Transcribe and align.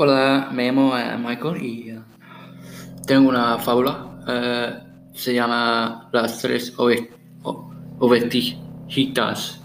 Hola, 0.00 0.48
me 0.52 0.66
llamo 0.66 0.96
eh, 0.96 1.16
Michael 1.18 1.60
y 1.62 1.90
eh, 1.90 1.98
tengo 3.06 3.28
una 3.30 3.58
fábula. 3.58 4.06
eh, 4.28 4.78
se 5.12 5.34
llama 5.34 6.08
Las 6.12 6.40
tres 6.40 6.72
ovejitas. 7.98 9.60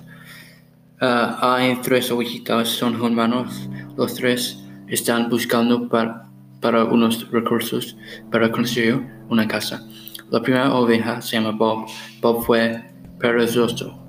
Hay 1.00 1.76
tres 1.84 2.10
ovejitas, 2.12 2.68
son 2.70 2.96
hermanos. 2.96 3.70
Los 3.96 4.16
tres 4.16 4.58
están 4.88 5.30
buscando 5.30 5.88
para, 5.88 6.26
para 6.62 6.86
unos 6.86 7.30
recursos 7.30 7.96
para 8.32 8.50
construir 8.52 9.06
una 9.30 9.48
casa. 9.48 9.86
La 10.32 10.42
primera 10.42 10.74
oveja 10.74 11.22
se 11.22 11.36
llama 11.36 11.52
Bob. 11.52 11.86
Bob 12.22 12.44
fue 12.44 12.84
perezoso. 13.20 14.00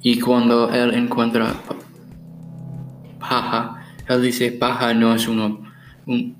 Y 0.00 0.18
cuando 0.18 0.70
él 0.70 0.94
encuentra 0.94 1.52
pa- 1.68 1.76
paja, 3.18 3.79
él 4.10 4.22
dice 4.22 4.50
paja 4.50 4.92
no 4.92 5.14
es 5.14 5.28
una 5.28 5.56
un 6.06 6.36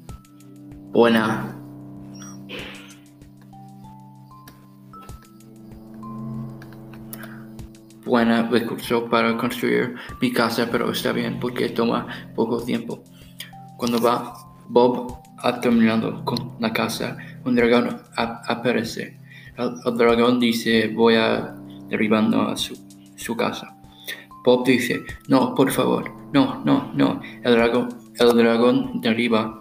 buena 0.91 1.57
buena 8.05 8.43
recurso 8.49 9.09
para 9.09 9.37
construir 9.37 9.95
mi 10.21 10.33
casa, 10.33 10.69
pero 10.69 10.91
está 10.91 11.13
bien 11.13 11.39
porque 11.39 11.69
toma 11.69 12.09
poco 12.35 12.61
tiempo. 12.61 13.05
Cuando 13.77 14.01
va 14.01 14.35
Bob 14.69 15.19
ha 15.39 15.61
terminado 15.61 16.25
con 16.25 16.57
la 16.59 16.73
casa, 16.73 17.17
un 17.45 17.55
dragón 17.55 18.01
aparece. 18.17 19.17
El, 19.57 19.75
el 19.87 19.97
dragón 19.97 20.41
dice 20.41 20.89
voy 20.89 21.15
a 21.15 21.55
derribando 21.89 22.43
a 22.43 22.57
su, 22.57 22.77
su 23.15 23.37
casa. 23.37 23.77
Bob 24.45 24.67
dice, 24.67 25.05
no, 25.29 25.55
por 25.55 25.71
favor, 25.71 26.20
no, 26.33 26.63
no, 26.65 26.91
no. 26.95 27.21
El 27.43 27.55
dragón, 27.55 27.89
el 28.19 28.37
dragón 28.37 29.01
derriba 29.01 29.61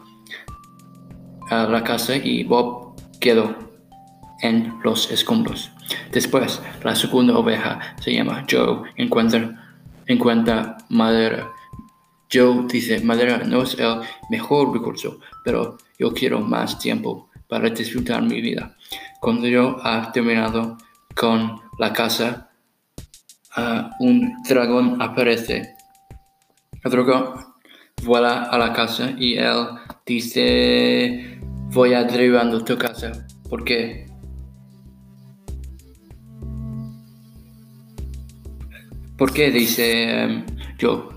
a 1.49 1.63
la 1.63 1.83
casa 1.83 2.15
y 2.15 2.43
Bob 2.43 2.95
quedó 3.19 3.55
en 4.41 4.79
los 4.83 5.11
escombros. 5.11 5.71
Después, 6.11 6.61
la 6.83 6.95
segunda 6.95 7.37
oveja 7.37 7.95
se 7.99 8.13
llama 8.13 8.45
Joe, 8.49 8.81
encuentra, 8.95 9.75
encuentra 10.05 10.77
madera. 10.89 11.49
Joe 12.31 12.65
dice, 12.67 13.01
madera 13.01 13.39
no 13.39 13.63
es 13.63 13.77
el 13.79 14.01
mejor 14.29 14.71
recurso, 14.71 15.19
pero 15.43 15.77
yo 15.97 16.13
quiero 16.13 16.39
más 16.39 16.77
tiempo 16.77 17.29
para 17.47 17.69
disfrutar 17.69 18.21
mi 18.21 18.39
vida. 18.39 18.75
Cuando 19.19 19.47
yo 19.47 19.77
ha 19.83 20.11
terminado 20.11 20.77
con 21.15 21.59
la 21.79 21.91
casa, 21.91 22.51
un 23.99 24.41
dragón 24.47 25.01
aparece. 25.01 25.75
Dragón 26.83 27.33
vuela 28.03 28.43
a 28.43 28.57
la 28.57 28.73
casa 28.73 29.11
y 29.17 29.35
él 29.35 29.67
dice, 30.05 31.39
voy 31.71 31.93
a 31.93 32.03
derribando 32.03 32.63
tu 32.63 32.77
casa. 32.77 33.27
¿Por 33.49 33.63
qué? 33.63 34.05
¿Por 39.17 39.33
qué? 39.33 39.51
Dice 39.51 40.23
em, 40.23 40.45
yo. 40.77 41.09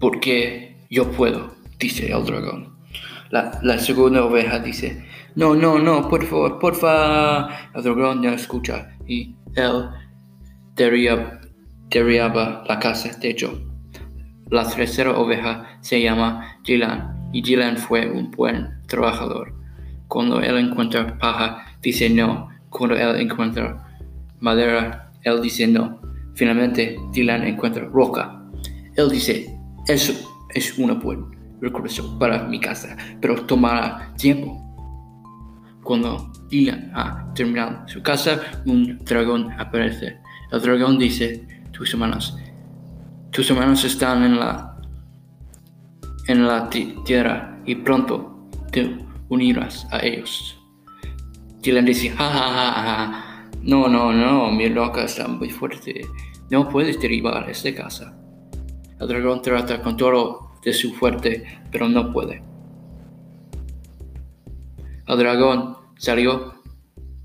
Porque 0.00 0.76
yo 0.90 1.10
puedo, 1.12 1.54
dice 1.78 2.10
el 2.10 2.24
dragón. 2.24 2.74
La, 3.30 3.60
la 3.62 3.78
segunda 3.78 4.24
oveja 4.24 4.58
dice, 4.58 5.06
no, 5.36 5.54
no, 5.54 5.78
no, 5.78 6.08
por 6.08 6.24
favor, 6.24 6.58
por 6.58 6.74
favor. 6.74 7.50
El 7.74 7.82
dragón 7.84 8.20
no 8.20 8.30
escucha 8.30 8.96
y 9.06 9.36
él 9.54 9.90
derriba, 10.74 11.40
derriba 11.94 12.64
la 12.68 12.78
casa 12.78 13.10
Joe. 13.38 13.60
La 14.50 14.68
tercera 14.68 15.16
oveja 15.16 15.78
se 15.80 16.02
llama 16.02 16.58
Dylan 16.64 17.30
y 17.32 17.42
Dylan 17.42 17.78
fue 17.78 18.10
un 18.10 18.30
buen 18.30 18.82
trabajador. 18.86 19.54
Cuando 20.08 20.40
él 20.40 20.58
encuentra 20.58 21.18
paja, 21.18 21.64
dice 21.80 22.10
no. 22.10 22.48
Cuando 22.68 22.96
él 22.96 23.20
encuentra 23.20 23.86
madera, 24.40 25.12
él 25.22 25.40
dice 25.40 25.66
no. 25.66 26.00
Finalmente, 26.34 26.96
Dylan 27.12 27.44
encuentra 27.44 27.84
roca. 27.84 28.42
Él 28.96 29.08
dice, 29.10 29.56
eso 29.86 30.12
es 30.50 30.78
una 30.78 30.94
buen 30.94 31.26
recurso 31.60 32.18
para 32.18 32.44
mi 32.44 32.60
casa, 32.60 32.96
pero 33.20 33.46
tomará 33.46 34.12
tiempo. 34.16 34.60
Cuando 35.82 36.32
Dylan 36.48 36.90
ha 36.94 37.32
terminado 37.34 37.88
su 37.88 38.02
casa, 38.02 38.40
un 38.66 38.98
dragón 38.98 39.52
aparece. 39.52 40.18
El 40.52 40.60
dragón 40.60 40.98
dice, 40.98 41.46
tus 41.74 41.92
hermanos, 41.92 42.38
tus 43.30 43.50
hermanos 43.50 43.84
están 43.84 44.22
en 44.24 44.38
la, 44.38 44.80
en 46.28 46.46
la 46.46 46.70
ti- 46.70 46.94
tierra 47.04 47.60
y 47.66 47.74
pronto 47.74 48.48
te 48.70 48.96
unirás 49.28 49.86
a 49.90 49.98
ellos. 49.98 50.56
Dylan 51.60 51.84
dice, 51.84 52.10
ja, 52.10 53.48
no, 53.62 53.88
no, 53.88 54.12
no, 54.12 54.50
mi 54.52 54.68
roca 54.68 55.04
está 55.04 55.26
muy 55.26 55.50
fuerte. 55.50 56.06
No 56.50 56.68
puedes 56.68 57.00
derribar 57.00 57.48
esta 57.48 57.74
casa. 57.74 58.16
El 59.00 59.08
dragón 59.08 59.42
trata 59.42 59.82
con 59.82 59.96
todo 59.96 60.52
de 60.62 60.72
su 60.72 60.92
fuerte, 60.92 61.62
pero 61.72 61.88
no 61.88 62.12
puede. 62.12 62.42
El 65.06 65.18
dragón 65.18 65.76
salió 65.96 66.54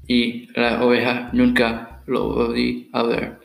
y 0.08 0.48
la 0.60 0.84
oveja 0.84 1.30
nunca 1.34 2.02
lo 2.08 2.34
volví 2.34 2.90
a 2.94 3.04
ver. 3.04 3.39